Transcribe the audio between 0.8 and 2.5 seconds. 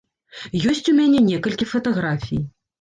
у мяне некалькі фатаграфій.